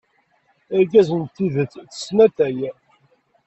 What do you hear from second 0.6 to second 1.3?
Irgazen n